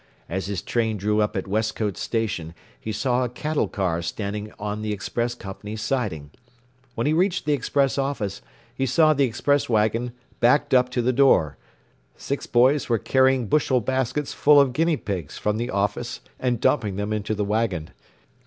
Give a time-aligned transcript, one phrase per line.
[0.27, 4.81] As his train drew up at Westcote station he saw a cattle car standing on
[4.81, 6.31] the express company's siding.
[6.95, 8.41] When he reached the express office
[8.73, 11.55] he saw the express wagon backed up to the door.
[12.17, 16.95] Six boys were carrying bushel baskets full of guinea pigs from the office and dumping
[16.95, 17.91] them into the wagon.